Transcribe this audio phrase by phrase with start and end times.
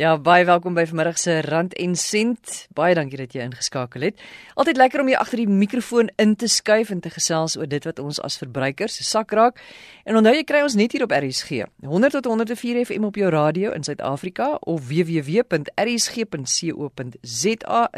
[0.00, 2.72] Ja, baie welkom by vanmiddag se Rand en Sent.
[2.72, 4.16] Baie dankie dat jy ingeskakel het.
[4.56, 7.84] Altyd lekker om jy agter die mikrofoon in te skuif en te gesels oor dit
[7.84, 9.60] wat ons as verbruikers se sak raak.
[10.08, 11.68] En onthou jy kry ons net hier op RSG.
[11.84, 15.68] 100 tot 104 FM op jou radio in Suid-Afrika of www.rsg.co.za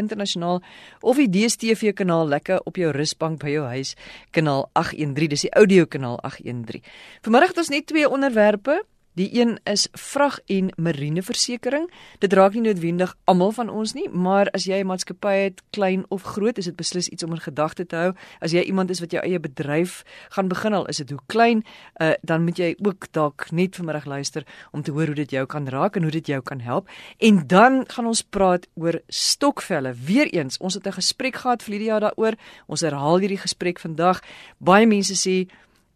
[0.03, 0.59] internasionaal
[1.07, 3.95] of die DStv kanaal lekker op jou rusbank by jou huis
[4.35, 5.31] kanaal 813.
[5.37, 6.83] Dis die audio kanaal 813.
[7.23, 8.83] Vanmiddag het ons net twee onderwerpe.
[9.15, 11.91] Die een is vrag en marineversekering.
[12.19, 16.05] Dit raak nie noodwendig almal van ons nie, maar as jy 'n maatskappy het, klein
[16.09, 18.13] of groot, is dit beslis iets om in gedagte te hou.
[18.41, 21.65] As jy iemand is wat jou eie bedryf gaan begin al, is dit hoe klein,
[22.01, 25.47] uh, dan moet jy ook dalk net vanmiddag luister om te hoor hoe dit jou
[25.47, 26.89] kan raak en hoe dit jou kan help.
[27.19, 29.95] En dan gaan ons praat oor stokvelle.
[29.95, 32.35] Weereens, ons het 'n gesprek gehad vir die jaar daaroor.
[32.67, 34.21] Ons herhaal hierdie gesprek vandag.
[34.59, 35.49] Baie mense sê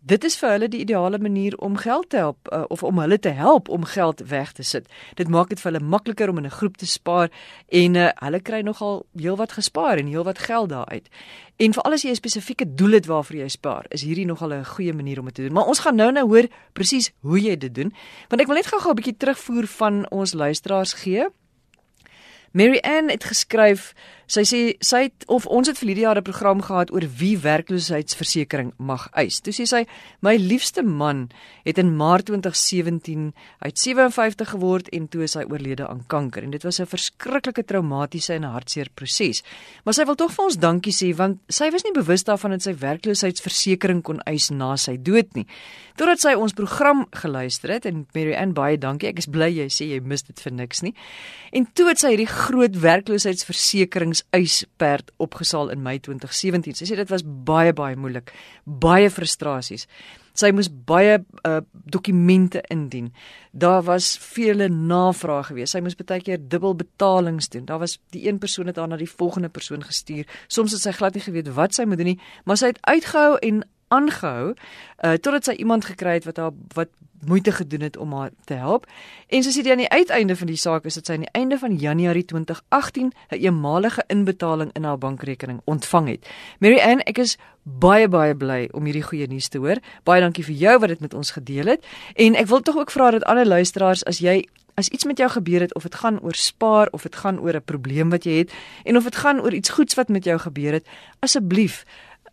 [0.06, 3.18] Dit is vir hulle die ideale manier om geld te help uh, of om hulle
[3.18, 4.86] te help om geld weg te sit.
[5.18, 7.30] Dit maak dit vir hulle makliker om in 'n groep te spaar
[7.68, 11.08] en uh, hulle kry nogal heelwat gespaar en heelwat geld daaruit.
[11.56, 14.64] En veral as jy 'n spesifieke doel het waarvoor jy spaar, is hierdie nogal 'n
[14.64, 15.52] goeie manier om dit te doen.
[15.52, 17.92] Maar ons gaan nou nou hoor presies hoe jy dit doen.
[18.28, 21.26] Want ek wil net gou-gou 'n bietjie terugvoer van ons luisteraars gee.
[22.52, 23.92] Mary Ann het geskryf
[24.26, 27.38] Sy sê sy het of ons het vir hierdie jaar 'n program gehad oor wie
[27.38, 29.40] werkloosheidsversekering mag eis.
[29.40, 29.86] Toe sê sy
[30.20, 31.30] my liefste man
[31.64, 36.50] het in Maart 2017 uit 57 geword en toe is hy oorlede aan kanker en
[36.50, 39.42] dit was 'n verskriklike traumatiese en hartseer proses.
[39.84, 42.62] Maar sy wil tog vir ons dankie sê want sy was nie bewus daarvan dat
[42.62, 45.46] sy werkloosheidsversekering kon eis na sy dood nie.
[45.96, 49.08] Totdat sy ons program geluister het en Mary Ann baie dankie.
[49.08, 50.94] Ek is bly jy sê jy mis dit vir niks nie.
[51.52, 56.76] En toe het sy hierdie groot werkloosheidsversekering eis-perd opgesaal in Mei 2017.
[56.78, 58.32] Sy sê dit was baie baie moeilik,
[58.64, 59.86] baie frustrasies.
[60.36, 63.08] Sy moes baie uh, dokumente indien.
[63.56, 65.72] Daar was vele navrae gewees.
[65.72, 67.64] Sy moes baie keer dubbel betalings doen.
[67.68, 70.28] Daar was die een persoon het haar na die volgende persoon gestuur.
[70.48, 73.38] Soms het sy glad nie geweet wat sy moet doen nie, maar sy het uitgehou
[73.40, 73.64] en
[73.94, 76.90] aangehou uh, totdat sy iemand gekry het wat haar wat
[77.24, 78.86] moeite gedoen het om haar te help.
[79.28, 81.58] En sê die aan die uiteinde van die saak is dat sy aan die einde
[81.58, 86.26] van Januarie 2018 'n eenmalige inbetaling in haar bankrekening ontvang het.
[86.58, 89.76] Mary Ann, ek is baie baie bly om hierdie goeie nuus te hoor.
[90.04, 91.86] Baie dankie vir jou wat dit met ons gedeel het.
[92.14, 94.46] En ek wil tog ook vra dat alle luisteraars as jy
[94.76, 97.56] As iets met jou gebeur het of dit gaan oor spaar of dit gaan oor
[97.56, 98.52] 'n probleem wat jy het
[98.84, 100.86] en of dit gaan oor iets goeds wat met jou gebeur het,
[101.18, 101.84] asseblief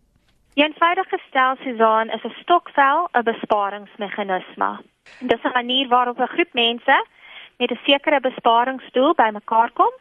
[0.56, 4.84] Die eenvoudige stel Susan is 'n stokvel 'n besparingsmeganisme.
[5.20, 7.06] Dit is 'n manier waarop 'n groep mense
[7.58, 9.94] met 'n sekere besparingsdoel bymekaar kom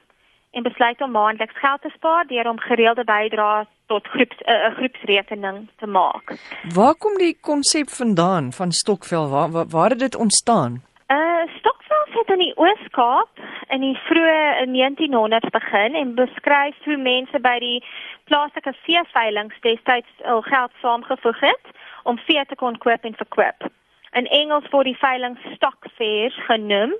[0.50, 4.76] en besluit om maandeliks geld te spaar deur om gereelde bydraes tot groeps 'n uh,
[4.76, 6.24] groepsrekening te maak.
[6.74, 9.28] Waar kom die konsep vandaan van stokvel?
[9.28, 10.82] Waar waar, waar het dit ontstaan?
[11.08, 11.80] Uh stokvel
[12.20, 13.28] het in die Oos-Kaap
[13.68, 17.84] in die vroeë 1900s begin en beskryf hoe mense by die
[18.24, 23.70] plaaslike veeveilings destyds hul geld saamgevoeg het om vee te kon koop en verkoop.
[24.12, 26.94] In Engels word die veiling stock fairs genoem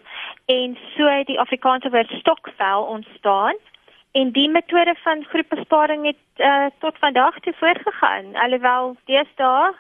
[0.47, 3.59] en so het die Afrikaanse woord stokvel ontstaan
[4.13, 9.73] en die metode van groepbesparing het uh, tot vandag toe voortgegaan alhoewel deesdae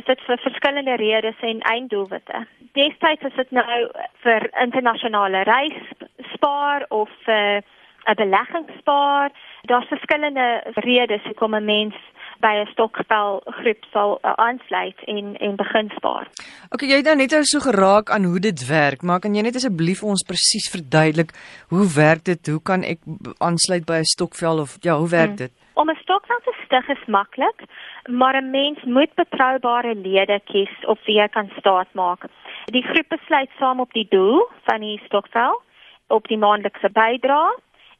[0.00, 2.46] is dit vir verskillende redes en einddoelwitte.
[2.76, 3.88] Destyds is dit nou
[4.24, 5.92] vir internasionale reis
[6.32, 7.62] spaar of vir uh,
[8.08, 9.30] 'n beleggingsspaar
[9.62, 11.94] Daar's verskillende redes hoekom 'n mens
[12.40, 16.26] by 'n stokvel groep sal uh, aansluit en en begin spaar.
[16.70, 19.54] OK, jy het nou net so geraak aan hoe dit werk, maar kan jy net
[19.54, 21.30] asseblief ons presies verduidelik
[21.68, 22.46] hoe werk dit?
[22.46, 22.98] Hoe kan ek
[23.38, 25.42] aansluit by 'n stokvel of ja, hoe werk hmm.
[25.44, 25.52] dit?
[25.74, 27.62] Om 'n stokvel te stig is maklik,
[28.06, 32.24] maar 'n mens moet betroubare lede kies op wie jy kan staatmaak.
[32.64, 35.62] Die groep besluit saam op die doel van die stokvel,
[36.08, 37.54] op die maandelikse bydrae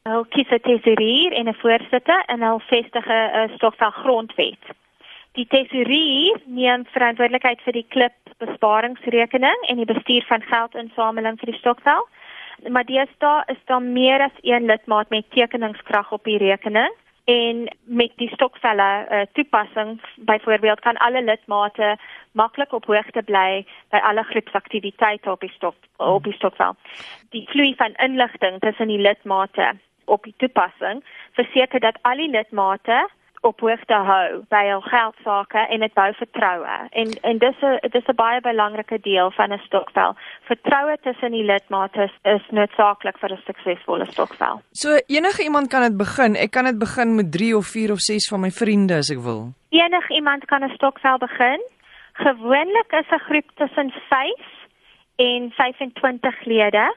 [0.08, 4.64] Hulle kies 'n tesourier en 'n voorsitter en hulle vestig 'n stokvel grondwet.
[5.32, 11.58] Die tesourier neem verantwoordelikheid vir die klip besparingsrekening en die bestuur van geldinsameling vir die
[11.58, 12.08] stokvel.
[12.68, 16.92] Maar deesdae is daar meer as een lidmaat met tekeningskrag op die rekening
[17.24, 21.96] en met die stokvelle uh, toepassing byvoorbeeld kan alle lidmate
[22.32, 26.74] maklik op hoogte bly by alle groepsaktiwiteite op die stok op die stokvel.
[27.30, 29.76] Die vloei van inligting tussen die lidmate
[30.08, 31.04] op die toepassing
[31.38, 33.08] verseker dat al die lidmate
[33.46, 36.76] op hoogte hou by hul geldsaake en dit bou vertroue.
[37.00, 40.16] En en dis 'n dis 'n baie belangrike deel van 'n stokvel.
[40.42, 44.60] Vertroue tussen die lidmate is, is noodsaaklik vir 'n suksesvolle stokvel.
[44.72, 46.34] So enige iemand kan dit begin.
[46.34, 49.18] Ek kan dit begin met 3 of 4 of 6 van my vriende as ek
[49.18, 49.52] wil.
[49.70, 51.60] Enige iemand kan 'n stokvel begin.
[52.12, 54.46] Gewoonlik is 'n groep tussen 5
[55.16, 56.94] en 25 lede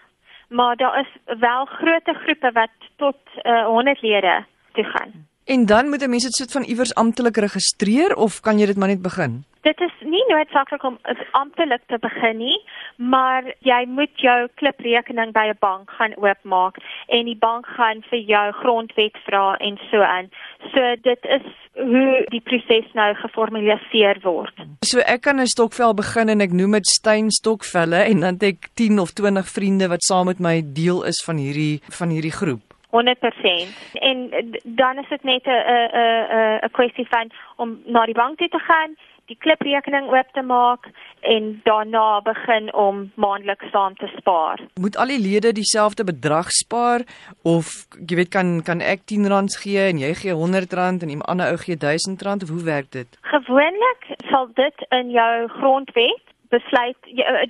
[0.51, 5.27] maar daar is wel groot groepe wat tot uh, eh, 100 lede toe gaan.
[5.45, 8.77] En dan moet 'n mens dit soort van iewers amptelik registreer of kan jy dit
[8.77, 9.43] maar net begin?
[9.61, 10.97] Dit is nie noodsaaklik om
[11.37, 12.57] amptelik te begin nie,
[12.97, 16.77] maar jy moet jou kliprekening by 'n bank gaan oopmaak
[17.07, 20.29] en die bank gaan vir jou grondwet vra en so aan.
[20.73, 24.53] So dit is hoe die proses nou geformaliseer word.
[24.81, 28.43] So ek kan 'n stokvel begin en ek noem dit Stein stokvelle en dan het
[28.43, 32.33] ek 10 of 20 vriende wat saam met my deel is van hierdie van hierdie
[32.33, 32.61] groep.
[32.91, 33.93] 100%.
[33.93, 34.29] En
[34.63, 38.47] dan is dit net 'n 'n 'n 'n kwessie van om na die bank toe
[38.47, 38.95] te gaan,
[39.31, 40.87] die kliprekening oop te maak
[41.33, 44.59] en daarna begin om maandeliks saam te spaar.
[44.81, 47.05] Moet al die lede dieselfde bedrag spaar
[47.43, 51.53] of jy weet kan kan ek R10 gee en jy gee R100 en 'n ander
[51.53, 53.07] ou gee R1000 of hoe werk dit?
[53.21, 54.01] Gewoonlik
[54.31, 56.97] sal dit in jou grondwet besluit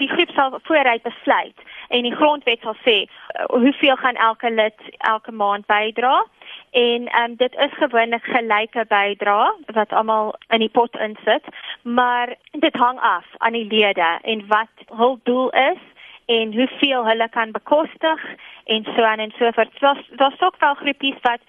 [0.01, 1.57] die groep sal vooruit besluit
[1.89, 4.77] en die grondwet sal sê uh, hoeveel gaan elke lid
[5.13, 6.21] elke maand bydra
[6.71, 11.45] en um, dit is gewoonlik gelyke bydra wat almal in die pot insit
[11.81, 15.81] maar dit hang af aan die lede en wat hul doel is
[16.25, 18.21] en hoeveel hulle kan bekostig
[18.63, 19.79] en so aan en so voort.
[20.15, 21.39] Daar's ook wel groepies wat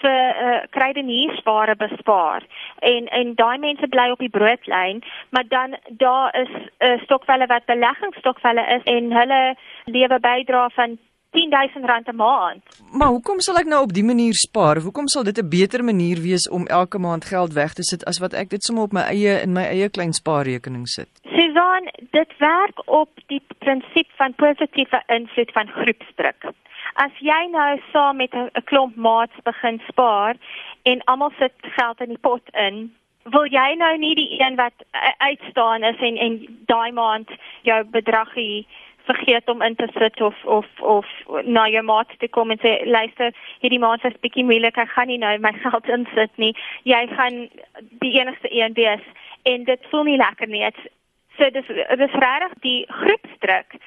[0.00, 2.42] vir uh, kruideniersware bespaar.
[2.78, 7.46] En en daai mense bly op die broodlyn, maar dan daar is 'n uh, stokvelle
[7.46, 10.98] wat beleggingsstokvelle is en hulle lewe bydra van
[11.30, 12.69] 10000 rand 'n maand.
[12.92, 14.80] Maar hoekom sal ek nou op die manier spaar?
[14.82, 18.18] Hoekom sal dit 'n beter manier wees om elke maand geld weg te sit as
[18.18, 21.08] wat ek dit sommer op my eie in my eie klein spaarrekening sit?
[21.22, 26.52] Susan, dit werk op die prinsip van positiewe invloed van groepsdruk
[26.94, 30.36] as jy nou saam met 'n klomp maats begin spaar
[30.82, 32.94] en almal sit geld in die pot in,
[33.24, 34.72] wil jy nou nie die een wat
[35.18, 37.30] uitstaan is en en daai maand
[37.62, 38.66] jou bedragie
[39.10, 41.06] vergeet om in te sit of of of
[41.44, 44.78] na jou maat te kom en sê luister hierdie maand is bietjie moeilik.
[44.78, 46.54] Ek gaan nie nou my geld insit nie.
[46.88, 47.42] Jy gaan
[48.04, 49.04] die enigste een wees
[49.50, 50.64] en dit voel nie lekker nie.
[50.68, 50.90] Dit
[51.38, 51.68] so dis
[52.02, 53.78] dis regtig die groepsdruk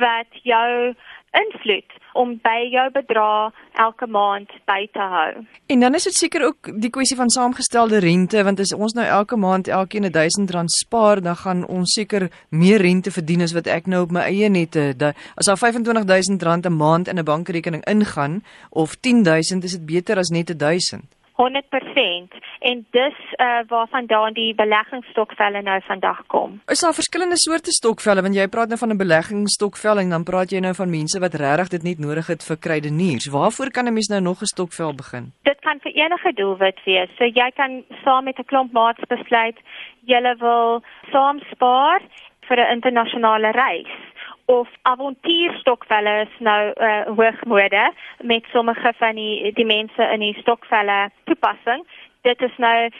[0.00, 0.94] wat jou
[1.36, 5.44] invloed om by jou bedrag elke maand by te hou.
[5.70, 9.06] En dan is dit seker ook die kwessie van saamgestelde rente want as ons nou
[9.06, 13.52] elke maand elkeen 'n 1000 rand spaar, dan gaan ons seker meer rente verdien as
[13.52, 15.14] wat ek nou op my eie nette.
[15.36, 20.18] As daar 25000 rand 'n maand in 'n bankrekening ingaan of 10000, is dit beter
[20.18, 21.19] as net 1000.
[21.40, 22.38] 100%
[22.70, 26.60] en dis uh, waarvandaan die beleggingsstokvelle nou vandag kom.
[26.66, 30.50] Is daar verskillende soorte stokvelle want jy praat nou van 'n beleggingsstokvel en dan praat
[30.50, 33.26] jy nou van mense wat regtig dit net nodig het vir kruideniers.
[33.26, 35.32] Waarvoor kan 'n mens nou nog 'n stokvel begin?
[35.42, 37.10] Dit kan vir enige doelwit wees.
[37.16, 39.58] So jy kan saam met 'n klomp maats besluit
[40.06, 40.82] jy wil
[41.12, 42.00] saam spaar
[42.48, 44.09] vir 'n internasionale reis
[44.50, 47.92] of avontuurstokvelle is nou uh, hoogmode
[48.32, 51.84] met sommige van die die mense in die stokvelle toepassing.
[52.26, 52.90] Dit is nou uh,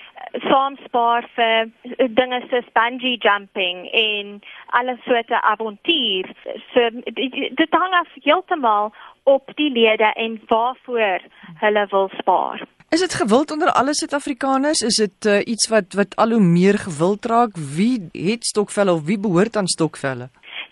[0.46, 4.38] saamspaar vir uh, dinge soos bungee jumping en
[4.78, 6.30] alle soorte avontuur.
[6.72, 6.88] So
[7.62, 8.92] dit hang af heeltemal
[9.22, 11.26] op die lede en waarvoor
[11.64, 12.62] hulle wil spaar.
[12.90, 14.82] Is dit gewild onder alle Suid-Afrikaners?
[14.82, 17.58] Is dit uh, iets wat wat al hoe meer gewild raak?
[17.76, 20.30] Wie het stokvelle of wie behoort aan stokvelle?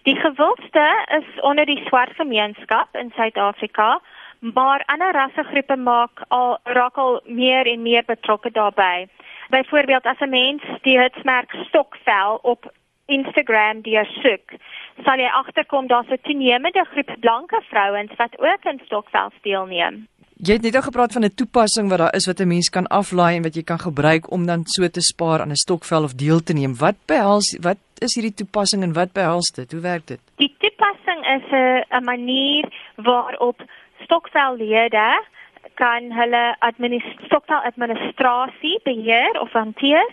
[0.09, 4.01] Die gewildste is onder die swart gemeenskap in Suid-Afrika,
[4.41, 9.09] maar ander rassegroepe maak al raak al meer en meer betrokke daarbey.
[9.53, 12.73] Byvoorbeeld as 'n mens die hitsmerk stokvel op
[13.07, 14.47] Instagram deursoek,
[15.05, 20.09] sal jy agterkom daar's 'n toenemende groep blanke vrouens wat ook in stokvel deelneem.
[20.39, 22.87] Jy het net al gepraat van 'n toepassing wat daar is wat 'n mens kan
[22.87, 26.15] aflaai en wat jy kan gebruik om dan so te spaar aan 'n stokvel of
[26.15, 26.77] deel te neem.
[26.77, 29.73] Wat behels wat is hierdie toepassing en wat behels dit?
[29.73, 30.21] Hoe werk dit?
[30.37, 32.65] Die toepassing is 'n manier
[32.97, 33.63] waarop
[34.05, 35.25] stokvellede
[35.75, 36.57] kan hulle
[37.27, 40.07] stokvel administrasie beheer of hanteer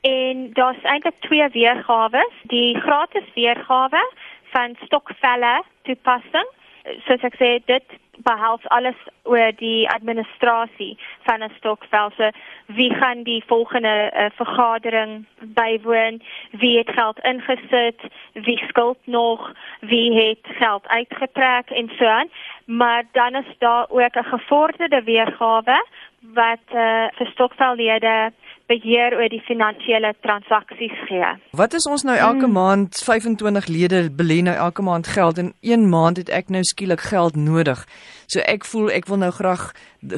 [0.00, 2.22] en daar's eintlik twee weergawe.
[2.42, 4.02] Die gratis weergawe
[4.52, 6.48] van stokvelle toepassing.
[7.06, 8.96] Soos ek sê, dit behels alles
[9.28, 12.10] oor die administrasie van 'n stokvel.
[12.16, 12.30] So
[12.66, 16.22] wie gaan die volgende uh, vergadering bywoon?
[16.50, 18.00] Wie het geld ingesit?
[18.32, 19.52] Wie skuld nog?
[19.80, 22.28] Wie het geld uitgetrek en so aan?
[22.64, 25.86] Maar dan is daar ook 'n gevorderde weergawe
[26.20, 28.32] wat uh, vir stokvellede
[28.70, 31.30] beheer oor die finansiële transaksies gee.
[31.58, 32.56] Wat is ons nou elke hmm.
[32.58, 37.02] maand 25 lede belê nou elke maand geld en een maand het ek nou skielik
[37.12, 37.82] geld nodig.
[38.30, 39.72] So ek voel ek wil nou graag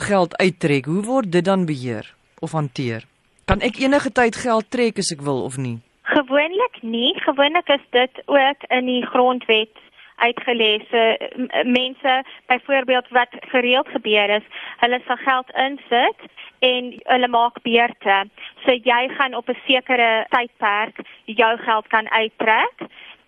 [0.09, 0.91] geld uittrek.
[0.91, 3.07] Hoe word dit dan beheer of hanteer?
[3.51, 5.81] Kan ek enige tyd geld trek as ek wil of nie?
[6.13, 7.13] Gewoonlik nie.
[7.25, 9.82] Gewoonlik is dit ook in die grondwet
[10.27, 10.89] uitgelees.
[11.65, 12.15] Mense
[12.47, 14.47] byvoorbeeld wat gereeld gebeur is,
[14.83, 16.21] hulle sal geld insit
[16.59, 18.19] en hulle maak beurte.
[18.65, 22.77] So jy gaan op 'n sekere tydperk jou geld kan uittrek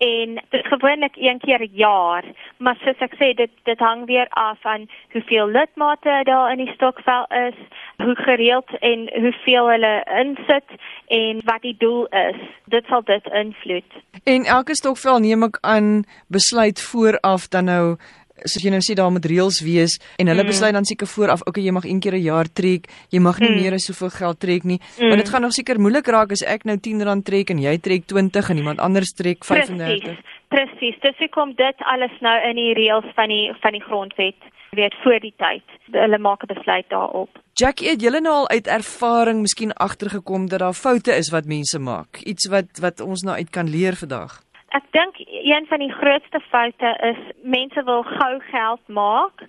[0.05, 2.23] en dit gewoonlik een keer 'n jaar,
[2.57, 6.73] maar soos ek sê dit dit hang weer af van hoeveel lidmate daar in die
[6.73, 7.57] stokvel is,
[7.97, 10.69] hoe gereeld en hoeveel hulle insit
[11.07, 12.39] en wat die doel is.
[12.65, 13.91] Dit sal dit invloed.
[14.23, 17.97] En elke stokvel neem ek aan besluit vooraf dan nou
[18.45, 20.51] soos jy nou sê daar moet reëls wees en hulle mm.
[20.53, 23.49] besluit dan seker vooraf okay jy mag een keer 'n jaar trek jy mag nie
[23.49, 23.61] mm.
[23.61, 24.79] meer as soveel geld trek nie.
[24.99, 25.09] Mm.
[25.09, 27.77] want dit gaan nog seker moeilik raak as ek nou 10 rand trek en jy
[27.77, 30.17] trek 20 en iemand anders trek 35
[30.49, 34.51] presies dis hoe kom dit alles nou in die reëls van die van die grondwet
[34.75, 37.29] weet voor die tyd hulle maak 'n besluit daarop.
[37.53, 41.79] Jackie het julle nou al uit ervaring miskien agtergekom dat daar foute is wat mense
[41.79, 42.19] maak?
[42.23, 44.44] Iets wat wat ons nou uit kan leer vandag
[44.75, 49.43] Ek dink een van die grootste foute is mense wil gou geld maak.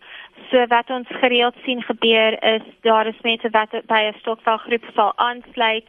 [0.50, 5.12] So wat ons gereeld sien gebeur is daar is mense wat by 'n stokvelgroep sal
[5.16, 5.88] aansluit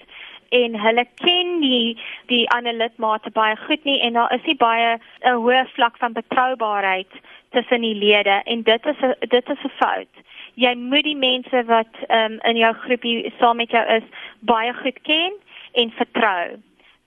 [0.49, 4.97] en hulle ken nie die ander lidmate baie goed nie en daar is nie baie
[5.21, 7.11] 'n hoë vlak van betroubaarheid
[7.49, 10.13] tussen die lede en dit is 'n dit is 'n fout.
[10.53, 14.03] Jy moet die mense wat um, in jou groepie saam met jou is
[14.39, 15.33] baie goed ken
[15.73, 16.57] en vertrou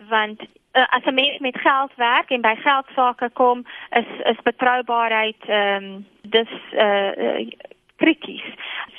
[0.08, 0.40] want
[0.72, 5.42] uh, as 'n mens met geld werk en by geld sake kom, is is betroubaarheid
[5.46, 7.50] ehm um, dis uh, uh
[7.96, 8.48] krities.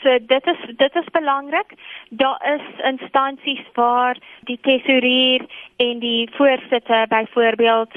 [0.02, 1.74] So dit is dit is belangrik.
[2.10, 4.18] Daar is instansies waar
[4.50, 7.94] die tesourier en die voorsitter byvoorbeeld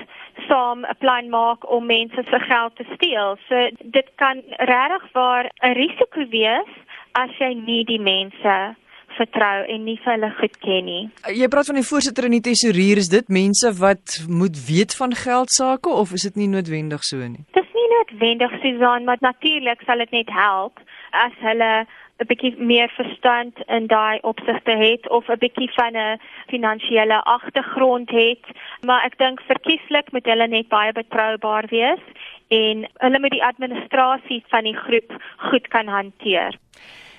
[0.48, 3.36] saam 'n plan maak om mense se geld te steel.
[3.48, 6.72] So dit kan regtig waar 'n risiko wees
[7.12, 8.74] as jy nie die mense
[9.16, 11.02] vertrou en nie vir hulle goed ken nie.
[11.40, 15.14] Jy praat van die voorsitter en die tesourier, is dit mense wat moet weet van
[15.14, 17.44] geld sake of is dit nie noodwendig so nie?
[17.58, 20.80] Dis nie noodwendig Susan, maar natuurlik sal dit net help
[21.12, 21.86] as hulle
[22.22, 28.10] 'n bietjie meer verstand in daai opsigte het of 'n bietjie van 'n finansiële agtergrond
[28.10, 28.44] het,
[28.86, 32.04] maar ek dink verkieslik moet hulle net baie betroubaar wees
[32.48, 36.54] en hulle moet die administrasie van die groep goed kan hanteer.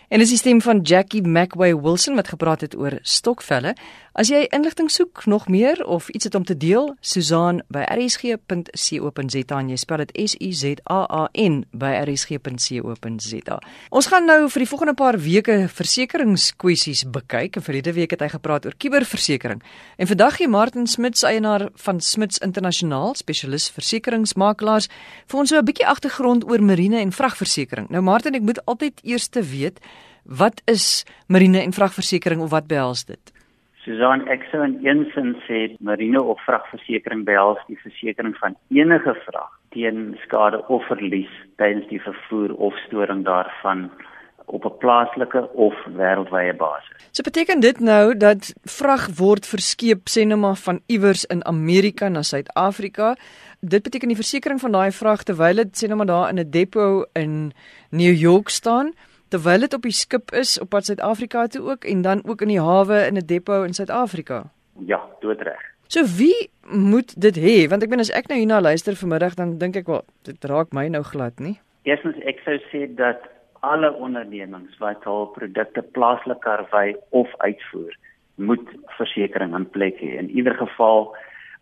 [0.10, 3.76] En dis die stem van Jackie McWay Wilson wat gepraat het oor stokvelle.
[4.16, 9.58] As jy inligting soek, nog meer of iets het om te deel, Susan by rsg.co.za
[9.60, 13.58] en jy spel dit S U Z A A N by rsg.co.za.
[13.92, 17.60] Ons gaan nou vir die volgende paar weke versekeringskwessies bekyk.
[17.60, 19.60] En verlede week het hy gepraat oor kuberversekering.
[20.00, 24.88] En vandag gee Martin Smits, eienaar van Smits Internasionaal, spesialis versekeringsmakelaars,
[25.28, 27.90] vir ons so 'n bietjie agtergrond oor marine en vragversekering.
[27.90, 29.84] Nou Martin, ek moet altyd eers te weet,
[30.24, 33.35] wat is marine en vragversekering of wat behels dit?
[33.86, 39.14] Susan, ek sou in een sin sê marine of vragversekering behels die versekering van enige
[39.28, 41.30] vrag teen skade of verlies
[41.62, 43.92] tydens die vervoer of storing daarvan
[44.46, 46.98] op 'n plaaslike of wêreldwye basis.
[47.12, 52.10] So beteken dit nou dat vrag word verskeep sê nou maar van iewers in Amerika
[52.10, 53.16] na Suid-Afrika.
[53.60, 56.50] Dit beteken die versekering van daai vrag terwyl dit sê nou maar daar in 'n
[56.50, 57.54] depot in
[57.90, 58.94] New York staan
[59.30, 62.54] terwyl dit op die skip is op pad Suid-Afrika toe ook en dan ook in
[62.54, 64.44] die hawe in 'n depot in Suid-Afrika.
[64.86, 65.62] Ja, doodreg.
[65.88, 67.70] So wie moet dit hê?
[67.70, 70.74] Want ek bedoel as ek nou hierna luister vanmiddag dan dink ek wel dit raak
[70.74, 71.60] my nou glad nie.
[71.84, 73.22] Eerstens ek sou sê dat
[73.60, 77.94] alle ondernemings wat hul produkte plaaslik karwei of uitvoer,
[78.36, 78.68] moet
[78.98, 80.18] versekerings in plek hê.
[80.18, 81.16] In ieder geval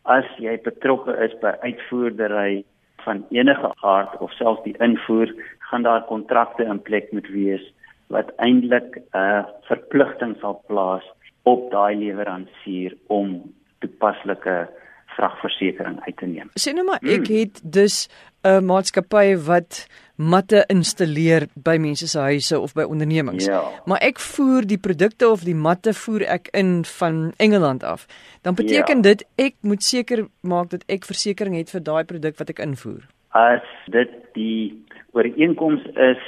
[0.03, 2.63] as jy betrokke is by uitvoerdery
[3.03, 5.31] van enige aard of selfs die invoer,
[5.73, 7.65] gaan daar kontrakte in plek moet wees
[8.13, 11.05] wat eintlik 'n uh, verpligting sal plaas
[11.43, 13.41] op daai lewerancier om
[13.79, 14.69] toepaslike
[15.15, 16.49] vragversekering uit te neem.
[16.59, 17.39] Sê nou maar ek hmm.
[17.39, 18.07] het dus
[18.43, 23.45] 'n maatskappy wat matte installeer by mense se huise of by ondernemings.
[23.45, 23.63] Ja.
[23.85, 28.05] Maar ek voer die produkte of die matte voer ek in van Engeland af.
[28.41, 29.01] Dan beteken ja.
[29.01, 33.01] dit ek moet seker maak dat ek versekerings het vir daai produk wat ek invoer.
[33.29, 36.21] As dit die ooreenkoms is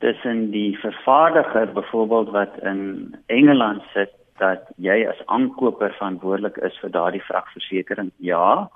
[0.00, 6.92] tussen die vervaardiger byvoorbeeld wat in Engeland sit dat jy as aankoper verantwoordelik is vir
[6.94, 8.10] daardie vragversekering.
[8.16, 8.70] Ja,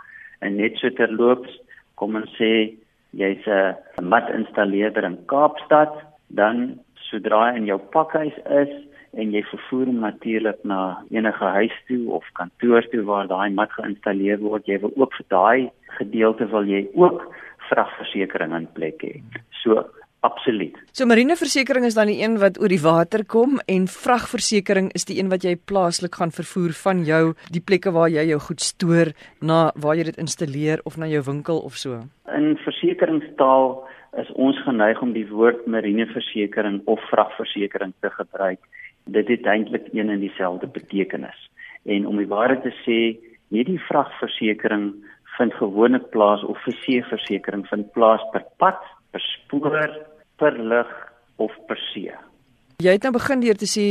[0.44, 1.52] en net so terloops,
[1.96, 2.76] kom ons sê
[3.16, 5.94] jy's 'n mat installeerder in Kaapstad,
[6.28, 8.72] dan sodra hy in jou pakhuis is
[9.16, 13.70] en jy vervoer hom natuurlik na enige huis toe of kantoor toe waar daai mat
[13.70, 17.22] geïnstalleer word, jy wil ook vir daai gedeelte wil jy ook
[17.70, 19.20] vragversekering in plek hê.
[19.62, 19.84] So
[20.24, 20.76] Absoluut.
[20.96, 25.18] So marineversekering is dan die een wat oor die water kom en vragversekering is die
[25.18, 29.12] een wat jy plaaslik gaan vervoer van jou die plekke waar jy jou goed stoor
[29.44, 32.00] na waar jy dit installeer of na jou winkel of so.
[32.32, 33.68] In versekeringstaal
[34.24, 38.62] is ons geneig om die woord marineversekering of vragversekering te gebruik.
[39.04, 41.36] Dit het eintlik een en dieselfde betekenis.
[41.84, 43.00] En om die waarheid te sê,
[43.52, 44.94] hierdie vragversekering
[45.38, 48.78] vind gewoonlik plaas of versekerings vind plaas per pad,
[49.10, 49.88] per spoor
[50.36, 50.90] per lug
[51.36, 52.12] of per see.
[52.82, 53.84] Jy het nou begin deur te sê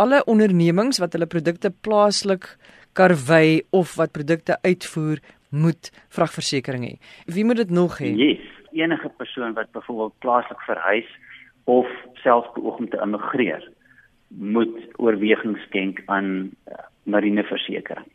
[0.00, 2.54] alle ondernemings wat hulle produkte plaaslik
[2.96, 5.20] karwei of wat produkte uitvoer
[5.50, 6.94] moet vragversekering hê.
[7.26, 8.10] Wie moet dit nog hê?
[8.16, 11.08] Yes, enige persoon wat byvoorbeeld plaaslik verhuis
[11.64, 11.88] of
[12.24, 13.64] selfs beoog om te immigreer,
[14.28, 18.08] moet oorweging skenk aan uh, marineversekering.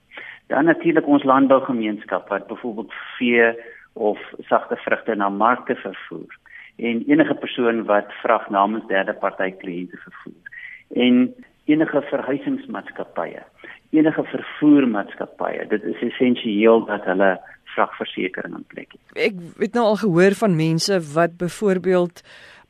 [0.53, 3.47] Dan natuurlik ons landbougemeenskap wat byvoorbeeld vee
[3.93, 6.37] of sagte vrugte na markte vervoer
[6.81, 10.53] en enige persoon wat vrag namens derde party kliënte vervoer.
[11.05, 11.33] En
[11.65, 13.43] enige verhuisingsmaatskappye
[13.93, 17.29] enige vervoermaatskappye dit is essensieel dat hulle
[17.75, 22.23] vragversekering in plek het ek het nou al gehoor van mense wat byvoorbeeld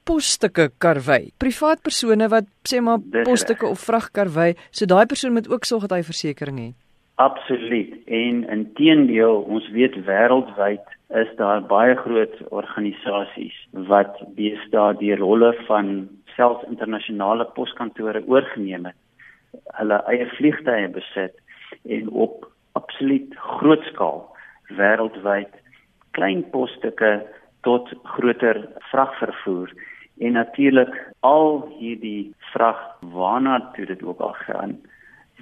[0.04, 1.32] posstukke karwei.
[1.40, 5.96] Privaat persone wat sê maar posstukke of vragkarwei so daai persoon moet ook sorg dat
[5.98, 6.83] hy versekerings het
[7.16, 7.94] Absoluut.
[8.06, 13.58] En intedeel, ons weet wêreldwyd is daar baie groot organisasies
[13.90, 18.98] wat bestaan die rolle van selfs internasionale poskantore oorgeneem het.
[19.78, 21.38] Hulle eie vliegtye besit
[21.86, 22.48] en op
[22.80, 24.24] absoluut groot skaal
[24.80, 25.54] wêreldwyd
[26.18, 27.12] klein posstukke
[27.62, 29.70] tot groter vragvervoer
[30.18, 32.82] en natuurlik al hierdie vrag
[33.14, 34.76] waarna toe dit ook al gaan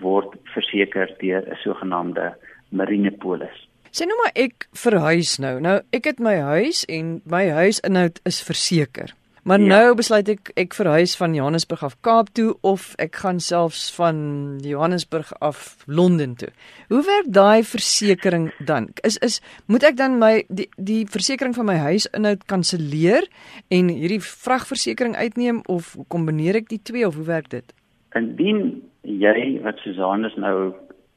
[0.02, 2.34] word verseker deur 'n sogenaamde
[2.70, 3.68] marinepolis.
[3.92, 5.60] Sê nou maar ek verhuis nou.
[5.60, 9.12] Nou ek het my huis en my huisinhoud is verseker.
[9.44, 9.66] Maar ja.
[9.66, 14.62] nou besluit ek ek verhuis van Johannesburg af Kaap toe of ek gaan selfs van
[14.62, 16.52] Johannesburg af Londen toe.
[16.94, 18.92] Hoe werk daai versekerings dan?
[19.02, 23.26] Is is moet ek dan my die die versekerings van my huisinhoud kanselleer
[23.74, 27.74] en hierdie vragversekering uitneem of kombineer ek die twee of hoe werk dit?
[28.16, 30.74] Indien jy wat Susanus nou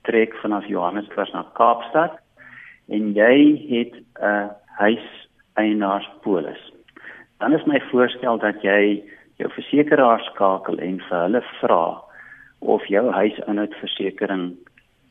[0.07, 2.19] trek vanaf Johannesburg na Kaapstad
[2.93, 3.35] en jy
[3.71, 5.07] het 'n huis
[5.57, 6.63] eienaarspolis.
[7.39, 9.03] Dan is my voorstel dat jy
[9.39, 12.03] jou versekeraar skakel en vir hulle vra
[12.61, 14.55] of jou huisinhoudversekering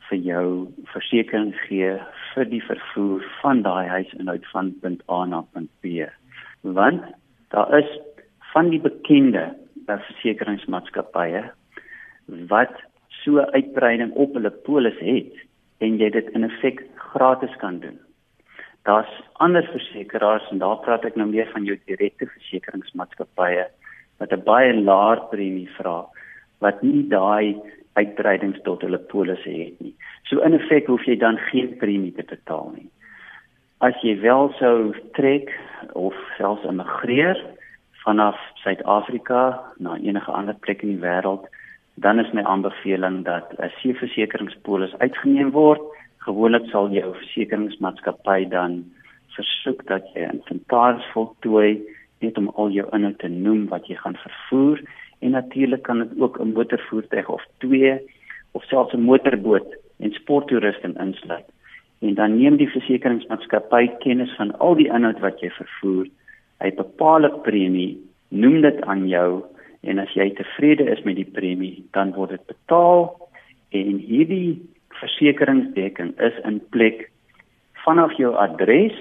[0.08, 1.98] vir jou versekering gee
[2.34, 6.08] vir die vervoer van daai huisinhoud van punt A na punt B.
[6.62, 7.02] Want
[7.54, 7.90] daar is
[8.52, 9.54] van die bekende
[9.86, 11.44] versekeringsmaatskappye
[12.26, 12.74] wat
[13.22, 15.34] so uitbreiding op hulle polis het
[15.84, 16.82] en jy dit in effek
[17.12, 17.98] gratis kan doen.
[18.84, 23.64] Daar's ander versekerings en daar praat ek nou meer van jou direkte versekeringsmaatskappye
[24.20, 26.04] wat 'n baie laer premie vra
[26.60, 27.56] wat nie daai
[27.94, 29.94] uitbreidings tot hulle polisse het nie.
[30.28, 32.88] So in effek hoef jy dan geen premie te betaal nie.
[33.80, 35.50] As jy wel sou trek
[35.92, 37.36] of selfs immigreer
[38.04, 41.48] vanaf Suid-Afrika na enige ander plek in die wêreld,
[41.94, 45.82] dan is my aanbeveling dat 'n seeversekeringspolis uitgeneem word.
[46.18, 48.84] Gewoonlik sal jou versekeringsmaatskappy dan
[49.36, 51.82] versoek dat jy 'n inventaris voltooi
[52.20, 54.82] net om al jou inhoud te noem wat jy gaan vervoer
[55.18, 57.92] en natuurlik kan dit ook 'n motorvoertuig of twee
[58.52, 61.48] of selfs 'n motorboot en sporttoerusting insluit.
[61.98, 66.06] En dan neem die versekeringsmaatskappy kennis van al die inhoud wat jy vervoer.
[66.58, 69.44] Hy bepaal 'n premie noem dit aan jou
[69.86, 73.30] en as jy tevrede is met die premie, dan word dit betaal
[73.70, 74.62] en hierdie
[75.00, 77.10] versekeringsdekking is in plek
[77.84, 78.96] vanaf jou adres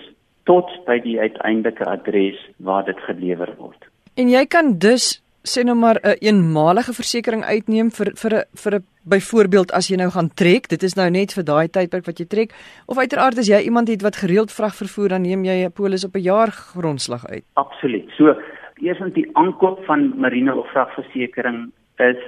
[0.50, 3.90] tot by die uiteindelike adres waar dit gelewer word.
[4.20, 8.44] En jy kan dus sê nou maar 'n een eenmalige versekering uitneem vir vir 'n
[8.56, 12.06] vir 'n byvoorbeeld as jy nou gaan trek, dit is nou net vir daai tydperk
[12.06, 12.52] wat jy trek
[12.88, 16.06] of uiteraard as jy iemand het wat gereeld vrag vervoer dan neem jy 'n polis
[16.06, 17.44] op 'n jaar grondslag uit.
[17.54, 18.10] Absoluut.
[18.18, 18.36] So
[18.82, 22.22] eersins die aankoop van marine of vragversekering is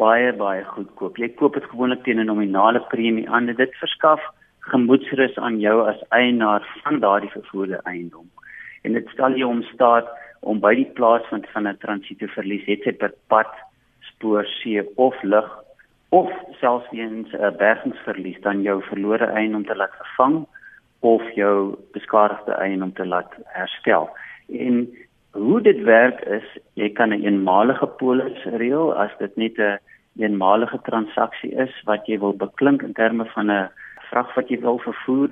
[0.00, 1.18] baie baie goedkoop.
[1.18, 3.46] Jy koop dit gewoonlik teen 'n nominale premie aan.
[3.46, 4.20] Dit verskaf
[4.60, 8.30] gemoedsrus aan jou as eienaar van daardie vervoerde eiendom.
[8.82, 10.08] En dit stel jou om staat
[10.40, 13.52] om by die plaas van van 'n transito verlies, het sy per pad,
[14.00, 15.48] spoor, see of lug
[16.10, 20.46] of selfs weens 'n bergingsverlies dan jou verlore eiendom te laat vervang
[21.00, 24.08] of jou beskadigde eiendom te laat herstel.
[24.48, 24.88] En
[25.36, 29.78] hoe dit werk is, jy kan 'n een eenmalige polis reël as dit net 'n
[30.16, 33.68] een eenmalige transaksie is wat jy wil beklink in terme van 'n
[34.10, 35.30] vrag wat jy wil vervoer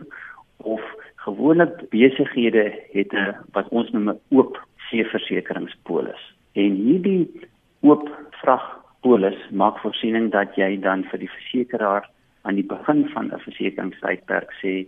[0.57, 0.83] of
[1.17, 4.59] gewoonlik besighede het 'n wat ons noem 'n oop
[4.91, 6.35] seeversekeringspolis.
[6.53, 7.49] En hierdie
[7.81, 12.09] oop vragpolis maak voorsiening dat jy dan vir die versekeraar
[12.43, 14.87] aan die begin van 'n versekeringstydperk sê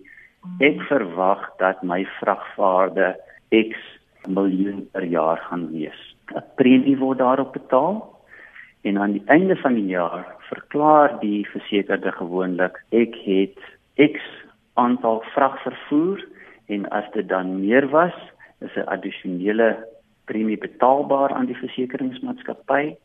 [0.60, 3.16] ek verwag dat my vragvaarde
[3.50, 3.76] X
[4.28, 6.00] miljoen per jaar gaan wees.
[6.34, 8.16] 'n Premie word daarop betaal
[8.82, 13.58] en aan die einde van die jaar verklaar die versekerde gewoonlik ek het
[13.96, 14.20] X
[14.74, 16.24] aantal vrag vervoer
[16.66, 18.14] en as dit dan meer was,
[18.60, 19.86] is 'n addisionele
[20.24, 22.96] premie betaalbaar aan die versekeringsmaatskappy.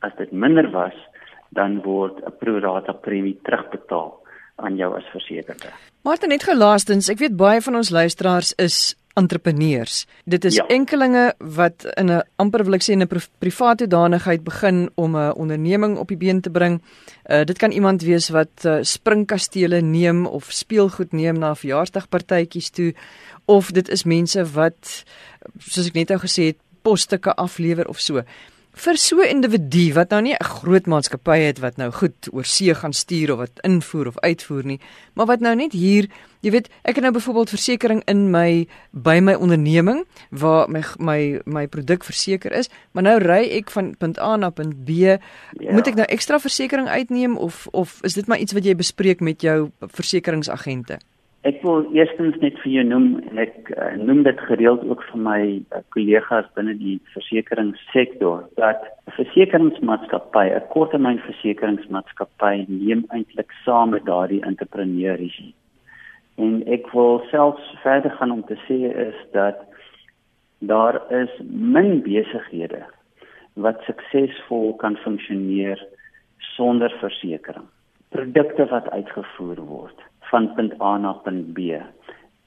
[0.00, 0.94] As dit minder was,
[1.48, 4.20] dan word 'n pro rata premie terugbetaal
[4.56, 5.68] aan jou as versekerde.
[6.02, 10.06] Maar net gelaastens, ek weet baie van ons luisteraars is entrepreneurs.
[10.24, 10.66] Dit is ja.
[10.72, 15.32] enkelinge wat in 'n amper wil ek sê in 'n private danigheid begin om 'n
[15.32, 16.80] onderneming op die been te bring.
[17.28, 22.94] Uh dit kan iemand wees wat uh, springkastele neem of speelgoed neem na verjaarsdagpartytjies toe
[23.44, 25.04] of dit is mense wat
[25.58, 28.22] soos ek net nou gesê het posstukke aflewer of so
[28.72, 32.44] vir so 'n individu wat nou nie 'n groot maatskappy het wat nou goed oor
[32.44, 34.80] see gaan stuur of wat invoer of uitvoer nie,
[35.14, 36.08] maar wat nou net hier,
[36.40, 41.40] jy weet, ek het nou byvoorbeeld versekerings in my by my onderneming waar my my
[41.44, 45.18] my produk verseker is, maar nou ry ek van punt A na punt B, ja.
[45.72, 49.20] moet ek nou ekstra versekerings uitneem of of is dit maar iets wat jy bespreek
[49.20, 50.98] met jou versekeringsagente?
[51.48, 55.20] Ek wil eerstens net vir jou noem en ek uh, noem dit gereeld ook vir
[55.24, 55.38] my
[55.72, 64.42] uh, kollegas binne die versekeringssektor dat 'n versekeringsmaatskappy, 'n korttermynversekeringsmaatskappy neem eintlik saam met daardie
[64.44, 65.56] entrepreneur risiko.
[66.36, 69.64] En ek wil selfs verder gaan om te sê is dat
[70.60, 72.84] daar is min besighede
[73.56, 75.80] wat suksesvol kan funksioneer
[76.52, 77.72] sonder versekerings.
[78.12, 81.78] Produkte wat uitgevoer word van punt A na punt B.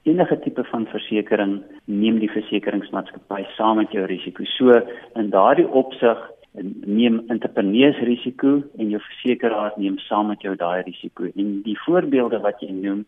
[0.04, 4.44] Enige tipe van versekerings neem die versekeringsmaatskappy saam met jou risiko.
[4.56, 4.80] So
[5.20, 6.18] in daardie opsig
[6.86, 11.30] neem entrepreneurs risiko en jou versekeraar neem saam met jou daai risiko.
[11.34, 13.04] En die voorbeelde wat jy noem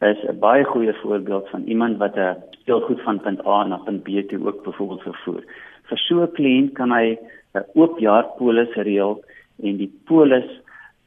[0.00, 4.02] is 'n baie goeie voorbeeld van iemand wat 'n speelgoed van punt A na punt
[4.02, 5.42] B toe ook byvoorbeeld vervoer.
[5.88, 7.18] Vir so 'n kliënt kan hy
[7.54, 9.20] 'n oop jaar polis reël
[9.62, 10.48] en die polis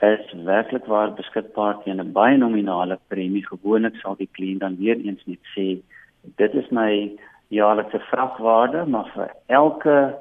[0.01, 3.45] is werklik waar beskikbaar teen 'n baie nominale premie.
[3.45, 5.81] Gewoonlik sal die kliënt dan weer eens net sê
[6.35, 7.11] dit is my
[7.47, 10.15] jaarlikse vragwaarde, maar vir elke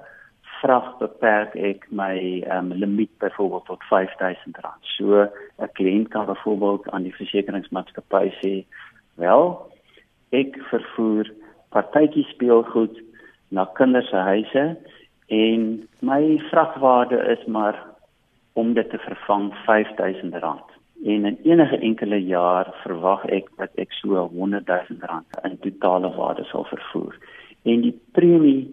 [0.60, 4.60] vrag beperk ek my um, limiet byvoorbeeld tot R5000.
[4.96, 8.64] So 'n kliënt kan byvoorbeeld aan die versekeringsmaatskappy sê,
[9.14, 9.70] "Wel,
[10.30, 11.30] ek vervoer
[11.70, 13.00] partytjie speelgoed
[13.48, 14.76] na kinders se huise
[15.26, 17.89] en my vragwaarde is maar
[18.52, 20.38] om dit te vervang R5000
[21.04, 26.66] en in enige enkele jaar verwag ek dat ek so R100000 in totale waarde sal
[26.68, 27.16] vervoer.
[27.64, 28.68] En die premie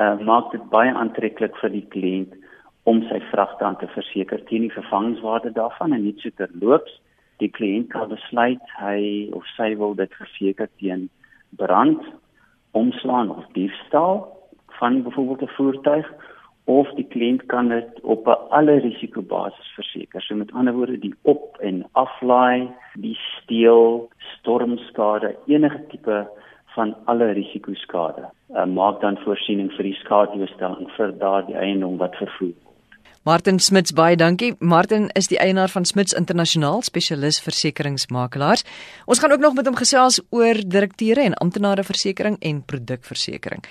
[0.00, 2.36] uh, maak dit baie aantreklik vir die kliënt
[2.88, 7.00] om sy vrag dan te verseker teen die vervangingswaarde daarvan en net so terloops
[7.42, 11.08] die kliënt kan besluit hy of sy wil dit verseker teen
[11.60, 12.00] brand
[12.76, 14.24] omslaan of diefstal
[14.78, 16.08] van byvoorbeeld 'n voertuig
[16.66, 20.22] of die kliënt kan dit op 'n alle risiko basis verseker.
[20.22, 26.28] So met ander woorde, die op en aflaai, die steel, stormskade, enige tipe
[26.74, 28.28] van alle risiko skade.
[28.50, 32.66] Uh, maak dan voorsiening vir die skadeherstel vir daardie eiendom wat vervoer word.
[33.26, 34.52] Martin Smits baie dankie.
[34.60, 38.62] Martin is die eienaar van Smits Internasionaal, spesialis versekeringsmakelaars.
[39.10, 43.66] Ons gaan ook nog met hom gesels oor direkteure en amptenare versekering en produkversekering.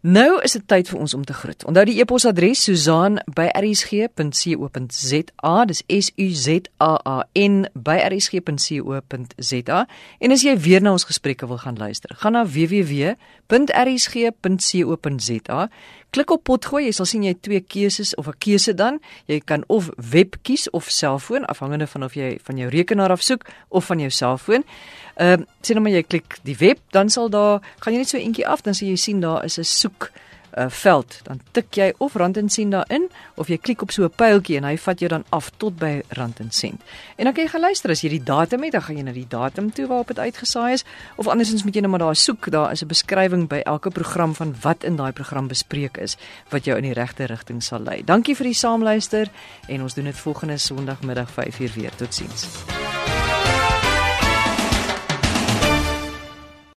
[0.00, 1.60] Nou is dit tyd vir ons om te groet.
[1.68, 5.64] Onthou die e-posadres susaan@rsg.co.za.
[5.68, 9.78] Dis S U Z A A N rsg.co.za.
[10.18, 13.16] En as jy weer na ons gesprekke wil gaan luister, gaan na www.rsg.co.za.
[16.10, 19.00] Klik op potgooi, jy sal sien jy twee keuses of 'n keuse dan.
[19.26, 23.22] Jy kan of web kies of selfoon afhangende van of jy van jou rekenaar af
[23.22, 24.64] soek of van jou selfoon.
[25.14, 28.08] Ehm uh, sien nou maar jy klik die web, dan sal daar gaan jy net
[28.08, 30.10] so eentjie af, dan sal jy sien daar is 'n soek
[30.58, 33.08] uh, veld, dan tik jy of rand en sent daarin
[33.40, 36.02] of jy klik op so 'n pyltjie en hy vat jou dan af tot by
[36.08, 36.82] rand en sent.
[37.16, 39.12] En dan kan jy gaan luister as jy die datum het, dan gaan jy na
[39.12, 40.84] die datum toe waarop dit uitgesaai is
[41.16, 44.34] of andersins moet jy net maar daar soek, daar is 'n beskrywing by elke program
[44.34, 46.16] van wat in daai program bespreek is
[46.50, 48.02] wat jou in die regte rigting sal lei.
[48.04, 49.30] Dankie vir die saamluister
[49.68, 51.90] en ons doen dit volgende Sondagmiddag 5:00 weer.
[51.96, 52.48] Totsiens.